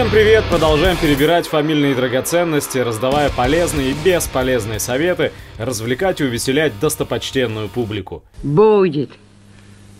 Всем 0.00 0.10
привет! 0.10 0.44
Продолжаем 0.48 0.96
перебирать 0.96 1.46
фамильные 1.46 1.94
драгоценности, 1.94 2.78
раздавая 2.78 3.28
полезные 3.28 3.90
и 3.90 3.94
бесполезные 4.02 4.80
советы, 4.80 5.30
развлекать 5.58 6.22
и 6.22 6.24
увеселять 6.24 6.72
достопочтенную 6.80 7.68
публику. 7.68 8.24
Будет. 8.42 9.10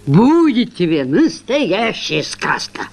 Будет 0.07 0.75
тебе 0.75 1.05
настоящая 1.05 2.23
сказка. 2.23 2.85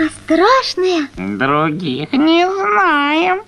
А 0.00 0.08
страшная? 0.24 1.08
Других 1.14 2.12
не 2.12 2.44
знаем. 2.44 3.42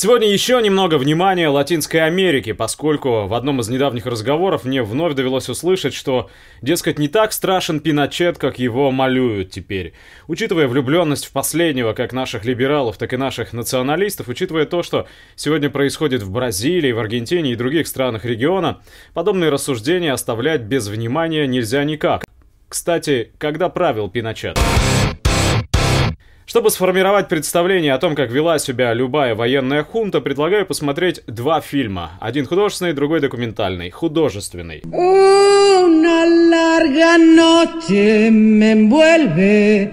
Сегодня 0.00 0.32
еще 0.32 0.62
немного 0.62 0.96
внимания 0.96 1.48
Латинской 1.48 2.06
Америке, 2.06 2.54
поскольку 2.54 3.26
в 3.26 3.34
одном 3.34 3.58
из 3.58 3.68
недавних 3.68 4.06
разговоров 4.06 4.64
мне 4.64 4.84
вновь 4.84 5.14
довелось 5.14 5.48
услышать, 5.48 5.92
что, 5.92 6.30
дескать, 6.62 7.00
не 7.00 7.08
так 7.08 7.32
страшен 7.32 7.80
Пиночет, 7.80 8.38
как 8.38 8.60
его 8.60 8.92
малюют 8.92 9.50
теперь. 9.50 9.94
Учитывая 10.28 10.68
влюбленность 10.68 11.26
в 11.26 11.32
последнего, 11.32 11.94
как 11.94 12.12
наших 12.12 12.44
либералов, 12.44 12.96
так 12.96 13.12
и 13.12 13.16
наших 13.16 13.52
националистов, 13.52 14.28
учитывая 14.28 14.66
то, 14.66 14.84
что 14.84 15.08
сегодня 15.34 15.68
происходит 15.68 16.22
в 16.22 16.30
Бразилии, 16.30 16.92
в 16.92 17.00
Аргентине 17.00 17.50
и 17.50 17.56
других 17.56 17.88
странах 17.88 18.24
региона, 18.24 18.80
подобные 19.14 19.50
рассуждения 19.50 20.12
оставлять 20.12 20.60
без 20.60 20.86
внимания 20.86 21.44
нельзя 21.48 21.82
никак. 21.82 22.24
Кстати, 22.68 23.32
когда 23.38 23.68
правил 23.68 24.08
Пиночет? 24.08 24.60
Чтобы 26.48 26.70
сформировать 26.70 27.28
представление 27.28 27.92
о 27.92 27.98
том, 27.98 28.14
как 28.14 28.30
вела 28.30 28.58
себя 28.58 28.94
любая 28.94 29.34
военная 29.34 29.84
хунта, 29.84 30.22
предлагаю 30.22 30.64
посмотреть 30.64 31.20
два 31.26 31.60
фильма. 31.60 32.12
Один 32.20 32.46
художественный, 32.46 32.94
другой 32.94 33.20
документальный. 33.20 33.90
Художественный. 33.90 34.80
Una 34.90 36.24
larga 36.24 37.18
noche 37.18 38.30
me 38.30 38.72
envuelve, 38.72 39.90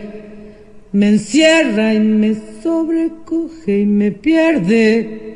me 0.94 1.10
encierra 1.10 1.94
y 1.94 2.00
me 2.00 2.38
sobrecoge 2.64 3.82
y 3.82 3.86
me 3.86 4.12
pierde. 4.12 5.35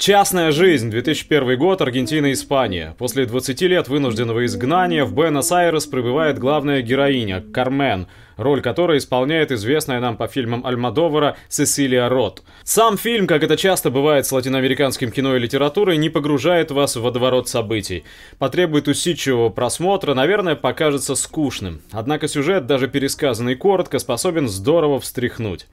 Частная 0.00 0.50
жизнь, 0.50 0.90
2001 0.90 1.58
год, 1.58 1.82
Аргентина 1.82 2.28
и 2.28 2.32
Испания. 2.32 2.94
После 2.96 3.26
20 3.26 3.60
лет 3.60 3.88
вынужденного 3.88 4.46
изгнания 4.46 5.04
в 5.04 5.12
Буэнос-Айрес 5.12 5.84
прибывает 5.84 6.38
главная 6.38 6.80
героиня, 6.80 7.44
Кармен, 7.52 8.06
роль 8.38 8.62
которой 8.62 8.96
исполняет 8.96 9.52
известная 9.52 10.00
нам 10.00 10.16
по 10.16 10.26
фильмам 10.26 10.64
Альмадовара 10.64 11.36
Сесилия 11.50 12.08
Рот. 12.08 12.42
Сам 12.64 12.96
фильм, 12.96 13.26
как 13.26 13.42
это 13.42 13.58
часто 13.58 13.90
бывает 13.90 14.24
с 14.24 14.32
латиноамериканским 14.32 15.10
кино 15.10 15.36
и 15.36 15.38
литературой, 15.38 15.98
не 15.98 16.08
погружает 16.08 16.70
вас 16.70 16.96
в 16.96 17.02
водоворот 17.02 17.50
событий. 17.50 18.04
Потребует 18.38 18.88
усидчивого 18.88 19.50
просмотра, 19.50 20.14
наверное, 20.14 20.56
покажется 20.56 21.14
скучным. 21.14 21.82
Однако 21.92 22.26
сюжет, 22.26 22.64
даже 22.64 22.88
пересказанный 22.88 23.54
коротко, 23.54 23.98
способен 23.98 24.48
здорово 24.48 24.98
встряхнуть. 24.98 25.66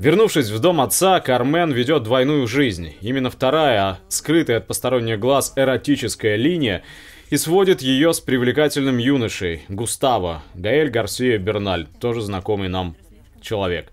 Вернувшись 0.00 0.48
в 0.48 0.58
дом 0.60 0.80
отца, 0.80 1.20
Кармен 1.20 1.72
ведет 1.72 2.04
двойную 2.04 2.46
жизнь. 2.46 2.94
Именно 3.02 3.28
вторая, 3.28 3.82
а 3.82 3.98
скрытая 4.08 4.56
от 4.56 4.66
посторонних 4.66 5.18
глаз 5.18 5.52
эротическая 5.56 6.36
линия, 6.36 6.82
и 7.28 7.36
сводит 7.36 7.82
ее 7.82 8.14
с 8.14 8.20
привлекательным 8.20 8.96
юношей, 8.96 9.62
Густаво, 9.68 10.42
Гаэль 10.54 10.88
Гарсия 10.88 11.36
Берналь, 11.36 11.86
тоже 12.00 12.22
знакомый 12.22 12.70
нам 12.70 12.96
человек. 13.42 13.92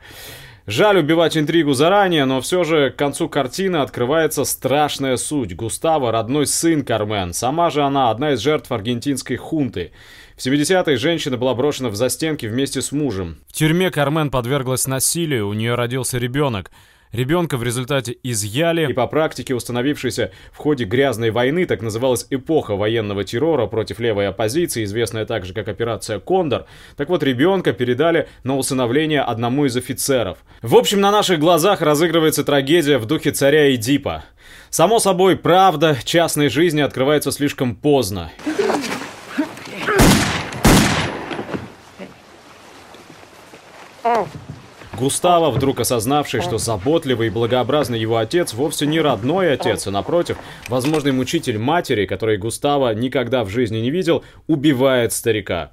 Жаль 0.68 0.98
убивать 0.98 1.38
интригу 1.38 1.72
заранее, 1.72 2.26
но 2.26 2.42
все 2.42 2.66
же 2.66 2.90
к 2.90 2.98
концу 2.98 3.30
картины 3.30 3.78
открывается 3.78 4.44
страшная 4.44 5.16
суть. 5.16 5.56
Густаво– 5.56 6.12
родной 6.12 6.46
сын 6.46 6.84
Кармен. 6.84 7.32
Сама 7.32 7.70
же 7.70 7.84
она 7.84 8.12
одна 8.12 8.34
из 8.34 8.42
жертв 8.42 8.70
аргентинской 8.70 9.38
хунты. 9.38 9.94
В 10.36 10.46
70-е 10.46 10.98
женщина 10.98 11.38
была 11.38 11.56
брошена 11.56 11.88
в 11.88 11.96
застенки 11.96 12.48
вместе 12.48 12.82
с 12.82 12.92
мужем. 12.92 13.38
В 13.48 13.54
тюрьме 13.54 13.92
Кармен 13.92 14.30
подверглась 14.30 14.88
насилию, 14.88 15.48
у 15.48 15.54
нее 15.54 15.76
родился 15.76 16.18
ребенок. 16.18 16.70
Ребенка 17.12 17.58
в 17.58 17.64
результате 17.64 18.18
изъяли, 18.24 18.90
и 18.90 18.94
по 18.94 19.08
практике, 19.08 19.56
установившейся 19.56 20.32
в 20.52 20.58
ходе 20.58 20.84
грязной 20.84 21.32
войны, 21.32 21.66
так 21.66 21.82
называлась 21.82 22.28
эпоха 22.30 22.76
военного 22.76 23.24
террора 23.24 23.68
против 23.68 24.00
левой 24.00 24.28
оппозиции, 24.28 24.84
известная 24.84 25.26
также 25.26 25.54
как 25.54 25.70
операция 25.70 26.20
«Кондор», 26.20 26.66
так 26.98 27.10
вот 27.10 27.24
ребенка 27.24 27.72
передали 27.72 28.28
на 28.44 28.58
усыновление 28.58 29.22
одному 29.22 29.66
из 29.66 29.78
офицеров. 29.78 30.40
В 30.62 30.76
общем, 30.76 31.00
на 31.00 31.12
наших 31.12 31.40
глазах 31.40 31.82
разыгрывается 31.82 32.44
трагедия 32.44 32.98
в 32.98 33.06
духе 33.06 33.32
царя 33.32 33.74
Эдипа. 33.74 34.26
Само 34.70 35.00
собой, 35.00 35.38
правда 35.38 35.98
частной 36.04 36.50
жизни 36.50 36.82
открывается 36.82 37.32
слишком 37.32 37.76
поздно. 37.76 38.32
Густаво, 44.98 45.52
вдруг 45.52 45.80
осознавший, 45.80 46.42
что 46.42 46.58
заботливый 46.58 47.28
и 47.28 47.30
благообразный 47.30 48.00
его 48.00 48.18
отец 48.18 48.54
вовсе 48.54 48.88
не 48.88 49.00
родной 49.00 49.54
отец, 49.54 49.86
а 49.86 49.92
напротив, 49.92 50.38
возможный 50.70 51.12
мучитель 51.12 51.60
матери, 51.60 52.08
который 52.08 52.38
Густаво 52.38 52.94
никогда 52.96 53.44
в 53.44 53.50
жизни 53.50 53.78
не 53.78 53.92
видел, 53.92 54.24
убивает 54.48 55.14
старика. 55.14 55.72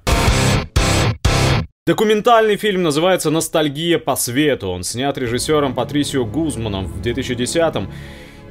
Документальный 1.87 2.55
фильм 2.55 2.83
называется 2.83 3.31
«Ностальгия 3.31 3.97
по 3.97 4.15
свету». 4.15 4.69
Он 4.69 4.83
снят 4.83 5.17
режиссером 5.17 5.73
Патрисио 5.73 6.25
Гузманом 6.25 6.85
в 6.85 7.01
2010-м 7.01 7.91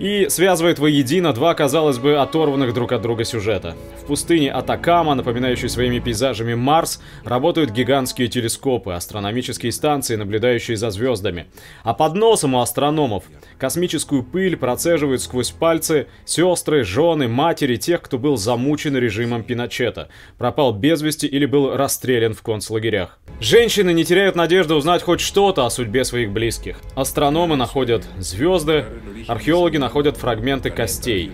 и 0.04 0.28
связывает 0.28 0.78
воедино 0.78 1.32
два, 1.32 1.54
казалось 1.54 1.97
бы, 1.97 2.16
оторванных 2.19 2.75
друг 2.75 2.92
от 2.92 3.00
друга 3.00 3.25
сюжета. 3.25 3.75
В 4.03 4.04
пустыне 4.04 4.53
Атакама, 4.53 5.15
напоминающей 5.15 5.70
своими 5.70 5.98
пейзажами 5.98 6.53
Марс, 6.53 7.00
работают 7.25 7.70
гигантские 7.70 8.28
телескопы, 8.28 8.93
астрономические 8.93 9.72
станции, 9.72 10.16
наблюдающие 10.16 10.76
за 10.76 10.91
звездами. 10.91 11.47
А 11.84 11.94
под 11.94 12.16
носом 12.16 12.54
у 12.54 12.60
астрономов 12.60 13.25
космическую 13.56 14.22
пыль 14.22 14.59
процеживают 14.59 15.22
сквозь 15.22 15.53
пальцы 15.53 16.06
сестры, 16.26 16.84
жены, 16.84 17.26
матери 17.26 17.76
тех, 17.76 18.03
кто 18.03 18.19
был 18.19 18.37
замучен 18.37 18.94
режимом 18.98 19.43
Пиночета, 19.43 20.10
пропал 20.37 20.75
без 20.75 21.00
вести 21.00 21.26
или 21.26 21.47
был 21.47 21.75
расстрелян 21.78 22.34
в 22.34 22.43
концлагерях. 22.43 23.19
Женщины 23.41 23.94
не 23.94 24.04
теряют 24.04 24.37
надежды 24.37 24.75
узнать 24.75 25.03
хоть 25.03 25.20
что-то 25.20 25.64
о 25.64 25.70
судьбе 25.70 26.04
своих 26.04 26.31
близких. 26.31 26.76
Астрономы 26.94 27.56
находят 27.56 28.04
звезды, 28.19 28.84
археологи 29.28 29.78
находят 29.78 29.94
фрагменты 30.16 30.71
костей. 30.71 31.32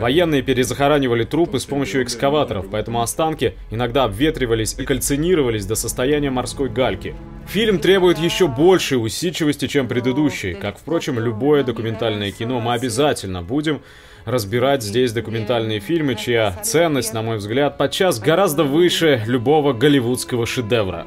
Военные 0.00 0.42
перезахоранивали 0.42 1.24
трупы 1.24 1.58
с 1.58 1.64
помощью 1.64 2.02
экскаваторов, 2.02 2.66
поэтому 2.70 3.02
останки 3.02 3.54
иногда 3.70 4.04
обветривались 4.04 4.74
и 4.78 4.84
кальцинировались 4.84 5.66
до 5.66 5.74
состояния 5.74 6.30
морской 6.30 6.68
гальки. 6.68 7.14
Фильм 7.46 7.78
требует 7.78 8.18
еще 8.18 8.48
большей 8.48 9.04
усидчивости, 9.04 9.66
чем 9.66 9.88
предыдущий. 9.88 10.54
Как, 10.54 10.78
впрочем, 10.78 11.18
любое 11.18 11.64
документальное 11.64 12.30
кино, 12.32 12.60
мы 12.60 12.74
обязательно 12.74 13.42
будем 13.42 13.82
разбирать 14.24 14.82
здесь 14.82 15.12
документальные 15.12 15.80
фильмы, 15.80 16.14
чья 16.14 16.52
ценность, 16.62 17.12
на 17.12 17.22
мой 17.22 17.36
взгляд, 17.36 17.76
подчас 17.76 18.18
гораздо 18.18 18.64
выше 18.64 19.22
любого 19.26 19.72
голливудского 19.72 20.46
шедевра. 20.46 21.06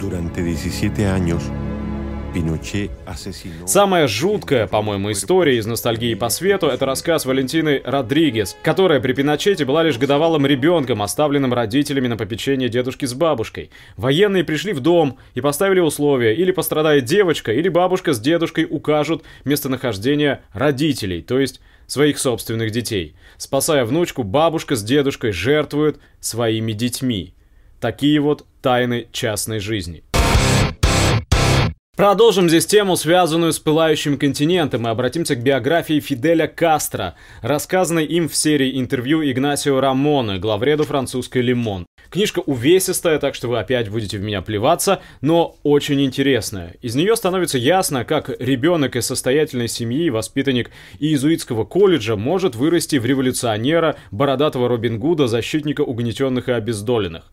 Durante 0.00 0.40
17 0.40 0.98
años, 1.00 1.42
Самая 3.66 4.06
жуткая, 4.06 4.68
по-моему, 4.68 5.10
история 5.10 5.58
из 5.58 5.66
«Ностальгии 5.66 6.14
по 6.14 6.28
свету»— 6.28 6.66
это 6.68 6.86
рассказ 6.86 7.26
Валентины 7.26 7.82
Родригес, 7.84 8.56
которая 8.62 9.00
при 9.00 9.14
Пиночете 9.14 9.64
была 9.64 9.82
лишь 9.82 9.98
годовалым 9.98 10.46
ребенком, 10.46 11.02
оставленным 11.02 11.52
родителями 11.52 12.06
на 12.06 12.16
попечение 12.16 12.68
дедушки 12.68 13.04
с 13.04 13.14
бабушкой. 13.14 13.70
Военные 13.96 14.44
пришли 14.44 14.72
в 14.72 14.80
дом 14.80 15.18
и 15.34 15.40
поставили 15.40 15.80
условия, 15.80 16.34
или 16.34 16.52
пострадает 16.52 17.04
девочка, 17.04 17.52
или 17.52 17.68
бабушка 17.68 18.12
с 18.12 18.20
дедушкой 18.20 18.66
укажут 18.70 19.24
местонахождение 19.44 20.42
родителей, 20.52 21.22
то 21.22 21.40
есть 21.40 21.60
своих 21.88 22.20
собственных 22.20 22.70
детей. 22.70 23.16
Спасая 23.38 23.84
внучку, 23.84 24.22
бабушка 24.22 24.76
с 24.76 24.84
дедушкой 24.84 25.32
жертвуют 25.32 25.98
своими 26.20 26.72
детьми. 26.72 27.34
Такие 27.80 28.20
вот 28.20 28.46
тайны 28.62 29.08
частной 29.10 29.58
жизни. 29.58 30.04
Продолжим 32.00 32.48
здесь 32.48 32.64
тему, 32.64 32.96
связанную 32.96 33.52
с 33.52 33.58
пылающим 33.58 34.16
континентом, 34.16 34.86
и 34.86 34.90
обратимся 34.90 35.36
к 35.36 35.42
биографии 35.42 36.00
Фиделя 36.00 36.46
Кастро, 36.46 37.14
рассказанной 37.42 38.06
им 38.06 38.30
в 38.30 38.34
серии 38.34 38.80
интервью 38.80 39.22
Игнасио 39.22 39.80
Рамона, 39.80 40.38
главреду 40.38 40.84
французской 40.84 41.42
«Лимон». 41.42 41.84
Книжка 42.08 42.38
увесистая, 42.38 43.18
так 43.18 43.34
что 43.34 43.48
вы 43.48 43.58
опять 43.58 43.90
будете 43.90 44.16
в 44.16 44.22
меня 44.22 44.40
плеваться, 44.40 45.02
но 45.20 45.58
очень 45.62 46.02
интересная. 46.02 46.74
Из 46.80 46.94
нее 46.94 47.14
становится 47.16 47.58
ясно, 47.58 48.06
как 48.06 48.30
ребенок 48.40 48.96
из 48.96 49.04
состоятельной 49.04 49.68
семьи, 49.68 50.08
воспитанник 50.08 50.70
иезуитского 51.00 51.66
колледжа, 51.66 52.16
может 52.16 52.54
вырасти 52.54 52.96
в 52.96 53.04
революционера, 53.04 53.96
бородатого 54.10 54.68
Робин 54.68 54.98
Гуда, 54.98 55.26
защитника 55.26 55.82
угнетенных 55.82 56.48
и 56.48 56.52
обездоленных. 56.52 57.24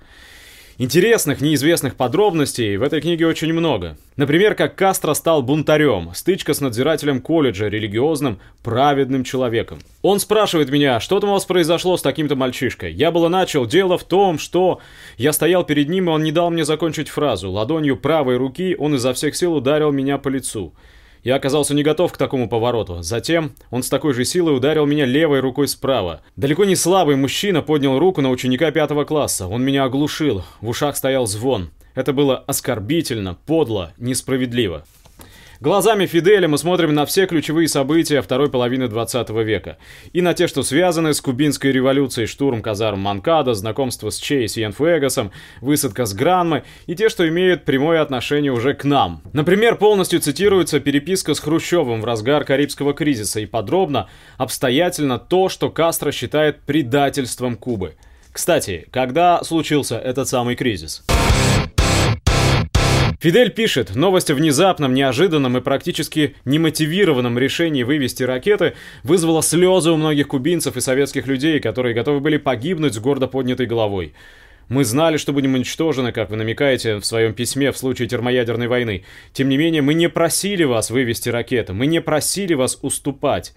Интересных, 0.79 1.41
неизвестных 1.41 1.95
подробностей 1.95 2.77
в 2.77 2.83
этой 2.83 3.01
книге 3.01 3.25
очень 3.25 3.51
много. 3.51 3.97
Например, 4.15 4.53
как 4.53 4.75
Кастро 4.75 5.15
стал 5.15 5.41
бунтарем, 5.41 6.11
стычка 6.13 6.53
с 6.53 6.61
надзирателем 6.61 7.19
колледжа, 7.19 7.67
религиозным, 7.67 8.37
праведным 8.61 9.23
человеком. 9.23 9.79
Он 10.03 10.19
спрашивает 10.19 10.69
меня, 10.69 10.99
что 10.99 11.19
там 11.19 11.31
у 11.31 11.33
вас 11.33 11.45
произошло 11.45 11.97
с 11.97 12.03
таким-то 12.03 12.35
мальчишкой. 12.35 12.93
Я 12.93 13.09
было 13.09 13.27
начал, 13.27 13.65
дело 13.65 13.97
в 13.97 14.03
том, 14.03 14.37
что... 14.37 14.79
Я 15.17 15.33
стоял 15.33 15.63
перед 15.63 15.89
ним, 15.89 16.09
и 16.09 16.13
он 16.13 16.21
не 16.21 16.31
дал 16.31 16.51
мне 16.51 16.63
закончить 16.63 17.09
фразу. 17.09 17.49
Ладонью 17.49 17.97
правой 17.97 18.37
руки 18.37 18.75
он 18.77 18.93
изо 18.93 19.13
всех 19.13 19.35
сил 19.35 19.55
ударил 19.55 19.91
меня 19.91 20.19
по 20.19 20.27
лицу. 20.27 20.75
Я 21.23 21.35
оказался 21.35 21.73
не 21.73 21.83
готов 21.83 22.13
к 22.13 22.17
такому 22.17 22.49
повороту. 22.49 23.01
Затем 23.01 23.51
он 23.69 23.83
с 23.83 23.89
такой 23.89 24.13
же 24.13 24.25
силой 24.25 24.55
ударил 24.55 24.85
меня 24.85 25.05
левой 25.05 25.39
рукой 25.39 25.67
справа. 25.67 26.21
Далеко 26.35 26.65
не 26.65 26.75
слабый 26.75 27.15
мужчина 27.15 27.61
поднял 27.61 27.99
руку 27.99 28.21
на 28.21 28.29
ученика 28.29 28.71
пятого 28.71 29.03
класса. 29.03 29.47
Он 29.47 29.63
меня 29.63 29.83
оглушил. 29.83 30.43
В 30.61 30.69
ушах 30.69 30.95
стоял 30.95 31.27
звон. 31.27 31.69
Это 31.95 32.13
было 32.13 32.37
оскорбительно, 32.37 33.37
подло, 33.45 33.93
несправедливо. 33.97 34.85
Глазами 35.59 36.05
Фиделя 36.05 36.47
мы 36.47 36.59
смотрим 36.59 36.93
на 36.93 37.07
все 37.07 37.25
ключевые 37.25 37.67
события 37.67 38.21
второй 38.21 38.51
половины 38.51 38.87
20 38.87 39.29
века. 39.31 39.79
И 40.13 40.21
на 40.21 40.35
те, 40.35 40.45
что 40.45 40.61
связаны 40.61 41.15
с 41.15 41.21
кубинской 41.21 41.71
революцией, 41.71 42.27
штурм 42.27 42.61
казарм 42.61 42.99
Манкада, 42.99 43.55
знакомство 43.55 44.11
с 44.11 44.17
Че 44.17 44.43
и 44.43 44.47
Сиенфуэгасом, 44.47 45.31
высадка 45.61 46.05
с 46.05 46.13
Гранмы, 46.13 46.63
и 46.85 46.93
те, 46.93 47.09
что 47.09 47.27
имеют 47.27 47.65
прямое 47.65 48.01
отношение 48.01 48.51
уже 48.51 48.75
к 48.75 48.83
нам. 48.83 49.23
Например, 49.33 49.77
полностью 49.77 50.19
цитируется 50.19 50.79
переписка 50.79 51.33
с 51.33 51.39
Хрущевым 51.39 52.01
в 52.01 52.05
разгар 52.05 52.43
Карибского 52.43 52.93
кризиса 52.93 53.39
и 53.39 53.47
подробно, 53.47 54.09
обстоятельно 54.37 55.17
то, 55.17 55.49
что 55.49 55.71
Кастро 55.71 56.11
считает 56.11 56.61
предательством 56.61 57.57
Кубы. 57.57 57.95
Кстати, 58.31 58.87
когда 58.91 59.43
случился 59.43 59.97
этот 59.97 60.27
самый 60.27 60.55
кризис? 60.55 61.03
Фидель 63.19 63.49
пишет, 63.49 63.95
новость 63.95 64.29
о 64.29 64.35
внезапном, 64.35 64.93
неожиданном 64.93 65.57
и 65.57 65.61
практически 65.61 66.35
немотивированном 66.45 67.39
решении 67.39 67.81
вывести 67.81 68.21
ракеты 68.21 68.75
вызвала 69.01 69.41
слезы 69.41 69.89
у 69.89 69.97
многих 69.97 70.27
кубинцев 70.27 70.77
и 70.77 70.81
советских 70.81 71.25
людей, 71.25 71.59
которые 71.59 71.95
готовы 71.95 72.19
были 72.19 72.37
погибнуть 72.37 72.93
с 72.93 72.99
гордо 72.99 73.27
поднятой 73.27 73.65
головой. 73.65 74.13
Мы 74.69 74.83
знали, 74.83 75.17
что 75.17 75.33
будем 75.33 75.55
уничтожены, 75.55 76.11
как 76.11 76.29
вы 76.29 76.35
намекаете 76.35 76.97
в 76.97 77.05
своем 77.05 77.33
письме 77.33 77.71
в 77.71 77.77
случае 77.77 78.07
термоядерной 78.07 78.67
войны. 78.67 79.03
Тем 79.33 79.49
не 79.49 79.57
менее, 79.57 79.81
мы 79.81 79.95
не 79.95 80.09
просили 80.09 80.63
вас 80.63 80.91
вывести 80.91 81.29
ракеты, 81.29 81.73
мы 81.73 81.87
не 81.87 82.01
просили 82.01 82.53
вас 82.53 82.77
уступать. 82.83 83.55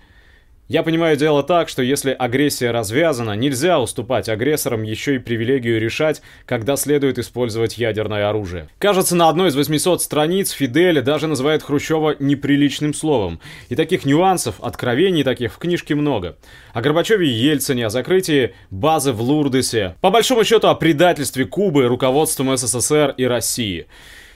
Я 0.71 0.85
понимаю 0.85 1.17
дело 1.17 1.43
так, 1.43 1.69
что 1.69 1.83
если 1.83 2.13
агрессия 2.17 2.71
развязана, 2.71 3.33
нельзя 3.33 3.81
уступать 3.81 4.29
агрессорам 4.29 4.85
еще 4.85 5.17
и 5.17 5.19
привилегию 5.19 5.81
решать, 5.81 6.23
когда 6.47 6.77
следует 6.77 7.19
использовать 7.19 7.77
ядерное 7.77 8.29
оружие. 8.29 8.69
Кажется, 8.79 9.17
на 9.17 9.29
одной 9.29 9.49
из 9.49 9.57
800 9.57 10.01
страниц 10.01 10.53
Фидель 10.53 11.03
даже 11.03 11.27
называет 11.27 11.65
Хрущева 11.65 12.15
неприличным 12.21 12.95
словом. 12.95 13.41
И 13.69 13.75
таких 13.75 14.05
нюансов, 14.05 14.61
откровений 14.61 15.25
таких 15.25 15.55
в 15.55 15.59
книжке 15.59 15.97
много. 15.97 16.37
О 16.73 16.83
Горбачеве 16.83 17.27
и 17.27 17.33
Ельцине, 17.33 17.87
о 17.87 17.91
закрытии 17.91 18.55
базы 18.71 19.11
в 19.11 19.21
Лурдесе. 19.23 19.97
По 20.01 20.11
большому 20.11 20.45
счету 20.45 20.69
о 20.69 20.77
предательстве 20.77 21.47
Кубы 21.47 21.89
руководством 21.89 22.57
СССР 22.57 23.15
и 23.17 23.25
России. 23.25 23.89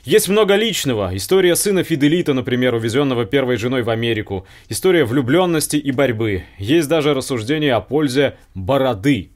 Есть 0.05 0.29
много 0.29 0.55
личного. 0.57 1.17
История 1.17 1.57
сына 1.57 1.83
Фиделита, 1.83 2.35
например, 2.35 2.75
увезенного 2.75 3.25
первой 3.25 3.57
женой 3.57 3.83
в 3.83 3.89
Америку. 3.89 4.47
История 4.69 5.07
влюбленности 5.07 5.77
и 5.77 5.93
борьбы. 5.93 6.45
Есть 6.59 6.89
даже 6.91 7.15
рассуждение 7.15 7.73
о 7.73 7.81
пользе 7.81 8.37
бороды. 8.55 9.31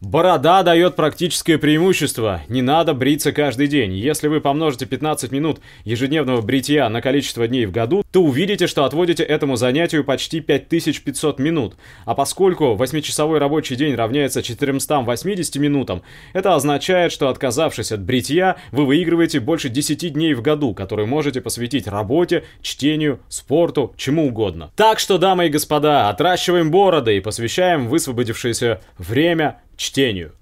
Борода 0.00 0.62
дает 0.62 0.94
практическое 0.94 1.58
преимущество. 1.58 2.42
Не 2.48 2.62
надо 2.62 2.94
бриться 2.94 3.32
каждый 3.32 3.66
день. 3.66 3.94
Если 3.94 4.28
вы 4.28 4.40
помножите 4.40 4.86
15 4.86 5.32
минут 5.32 5.58
ежедневного 5.84 6.40
бритья 6.40 6.88
на 6.88 7.02
количество 7.02 7.48
дней 7.48 7.66
в 7.66 7.72
году, 7.72 8.04
то 8.12 8.22
увидите, 8.22 8.68
что 8.68 8.84
отводите 8.84 9.24
этому 9.24 9.56
занятию 9.56 10.04
почти 10.04 10.38
5500 10.38 11.40
минут. 11.40 11.74
А 12.04 12.14
поскольку 12.14 12.76
8-часовой 12.78 13.38
рабочий 13.38 13.74
день 13.74 13.96
равняется 13.96 14.40
480 14.40 15.56
минутам, 15.56 16.02
это 16.32 16.54
означает, 16.54 17.10
что 17.10 17.28
отказавшись 17.28 17.90
от 17.90 18.00
бритья, 18.00 18.56
вы 18.70 18.86
выигрываете 18.86 19.40
больше 19.40 19.68
10 19.68 20.12
дней 20.12 20.34
в 20.34 20.42
году, 20.42 20.74
которые 20.74 21.06
можете 21.06 21.40
посвятить 21.40 21.88
работе, 21.88 22.44
чтению, 22.62 23.18
спорту, 23.28 23.94
чему 23.96 24.28
угодно. 24.28 24.70
Так 24.76 25.00
что, 25.00 25.18
дамы 25.18 25.46
и 25.46 25.50
господа, 25.50 26.08
отращиваем 26.08 26.70
бороды 26.70 27.16
и 27.16 27.20
посвящаем 27.20 27.88
высвободившееся 27.88 28.80
время 28.96 29.60
чтению. 29.78 30.32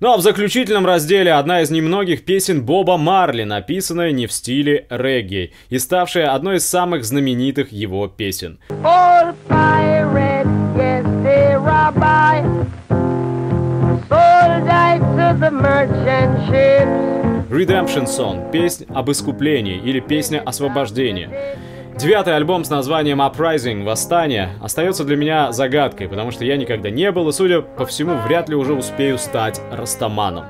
Ну 0.00 0.14
а 0.14 0.16
в 0.16 0.22
заключительном 0.22 0.86
разделе 0.86 1.34
одна 1.34 1.60
из 1.60 1.70
немногих 1.70 2.24
песен 2.24 2.64
Боба 2.64 2.96
Марли, 2.96 3.44
написанная 3.44 4.12
не 4.12 4.26
в 4.26 4.32
стиле 4.32 4.86
регги 4.88 5.52
и 5.68 5.78
ставшая 5.78 6.32
одной 6.32 6.56
из 6.56 6.66
самых 6.66 7.04
знаменитых 7.04 7.70
его 7.70 8.08
песен. 8.08 8.60
Redemption 17.50 18.06
Song– 18.06 18.50
песня 18.52 18.86
об 18.94 19.10
искуплении 19.10 19.76
или 19.76 20.00
песня 20.00 20.40
освобождения. 20.40 21.28
Девятый 22.00 22.34
альбом 22.34 22.64
с 22.64 22.70
названием 22.70 23.20
Uprising, 23.20 23.84
Восстание, 23.84 24.56
остается 24.62 25.04
для 25.04 25.16
меня 25.16 25.52
загадкой, 25.52 26.08
потому 26.08 26.30
что 26.30 26.46
я 26.46 26.56
никогда 26.56 26.88
не 26.88 27.12
был 27.12 27.28
и, 27.28 27.32
судя 27.32 27.60
по 27.60 27.84
всему, 27.84 28.16
вряд 28.16 28.48
ли 28.48 28.54
уже 28.54 28.72
успею 28.72 29.18
стать 29.18 29.60
растаманом. 29.70 30.46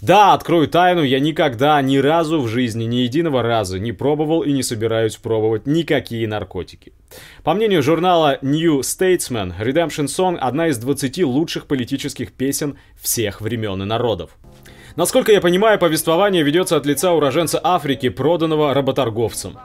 Да, 0.00 0.32
открою 0.32 0.66
тайну, 0.66 1.04
я 1.04 1.20
никогда, 1.20 1.80
ни 1.82 1.98
разу 1.98 2.40
в 2.40 2.48
жизни, 2.48 2.82
ни 2.82 2.96
единого 2.96 3.44
раза 3.44 3.78
не 3.78 3.92
пробовал 3.92 4.42
и 4.42 4.50
не 4.50 4.64
собираюсь 4.64 5.14
пробовать 5.14 5.68
никакие 5.68 6.26
наркотики. 6.26 6.92
По 7.44 7.54
мнению 7.54 7.84
журнала 7.84 8.38
New 8.42 8.80
Statesman, 8.80 9.52
Redemption 9.60 10.06
Song– 10.06 10.36
одна 10.40 10.66
из 10.66 10.78
20 10.78 11.22
лучших 11.22 11.66
политических 11.66 12.32
песен 12.32 12.76
всех 13.00 13.40
времен 13.40 13.80
и 13.82 13.86
народов. 13.86 14.36
Насколько 14.96 15.30
я 15.30 15.40
понимаю, 15.40 15.78
повествование 15.78 16.42
ведется 16.42 16.76
от 16.76 16.86
лица 16.86 17.12
уроженца 17.12 17.60
Африки, 17.62 18.08
проданного 18.08 18.74
работорговцем. 18.74 19.58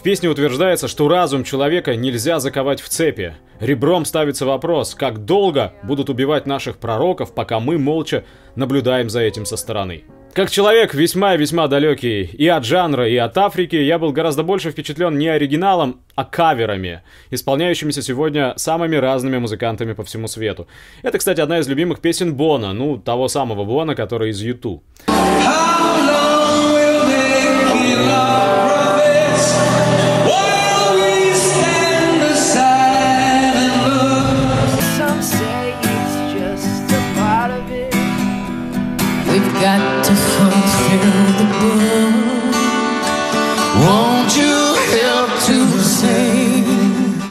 В 0.00 0.02
песне 0.02 0.30
утверждается, 0.30 0.88
что 0.88 1.08
разум 1.08 1.44
человека 1.44 1.94
нельзя 1.94 2.40
заковать 2.40 2.80
в 2.80 2.88
цепи. 2.88 3.34
Ребром 3.60 4.06
ставится 4.06 4.46
вопрос, 4.46 4.94
как 4.94 5.26
долго 5.26 5.74
будут 5.82 6.08
убивать 6.08 6.46
наших 6.46 6.78
пророков, 6.78 7.34
пока 7.34 7.60
мы 7.60 7.76
молча 7.76 8.24
наблюдаем 8.56 9.10
за 9.10 9.20
этим 9.20 9.44
со 9.44 9.58
стороны. 9.58 10.04
Как 10.32 10.50
человек 10.50 10.94
весьма 10.94 11.34
и 11.34 11.36
весьма 11.36 11.68
далекий 11.68 12.22
и 12.22 12.48
от 12.48 12.64
жанра, 12.64 13.06
и 13.10 13.16
от 13.16 13.36
Африки, 13.36 13.76
я 13.76 13.98
был 13.98 14.12
гораздо 14.12 14.42
больше 14.42 14.70
впечатлен 14.70 15.18
не 15.18 15.28
оригиналом, 15.28 16.00
а 16.14 16.24
каверами, 16.24 17.02
исполняющимися 17.28 18.00
сегодня 18.00 18.54
самыми 18.56 18.96
разными 18.96 19.36
музыкантами 19.36 19.92
по 19.92 20.02
всему 20.02 20.28
свету. 20.28 20.66
Это, 21.02 21.18
кстати, 21.18 21.42
одна 21.42 21.58
из 21.58 21.68
любимых 21.68 22.00
песен 22.00 22.34
Бона, 22.36 22.72
ну, 22.72 22.96
того 22.96 23.28
самого 23.28 23.66
Бона, 23.66 23.94
который 23.94 24.30
из 24.30 24.40
Юту. 24.40 24.82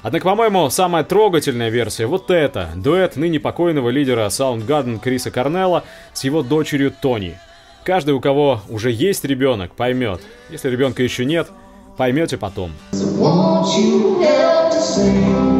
Однако, 0.09 0.25
по-моему, 0.25 0.71
самая 0.71 1.03
трогательная 1.03 1.69
версия 1.69 2.07
вот 2.07 2.31
эта. 2.31 2.69
Дуэт 2.75 3.15
ныне 3.15 3.39
покойного 3.39 3.89
лидера 3.89 4.25
Soundgarden 4.25 4.97
Криса 4.97 5.29
Корнелла 5.29 5.83
с 6.13 6.23
его 6.23 6.41
дочерью 6.41 6.91
Тони. 6.99 7.37
Каждый, 7.83 8.15
у 8.15 8.19
кого 8.19 8.63
уже 8.69 8.89
есть 8.89 9.23
ребенок, 9.23 9.75
поймет. 9.75 10.21
Если 10.49 10.67
ребенка 10.67 11.03
еще 11.03 11.25
нет, 11.25 11.49
поймете 11.95 12.39
потом. 12.39 12.71
Ну 12.91 15.58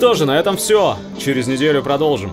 что 0.00 0.14
же, 0.14 0.24
на 0.24 0.38
этом 0.38 0.56
все. 0.56 0.96
Через 1.18 1.46
неделю 1.46 1.82
продолжим. 1.82 2.32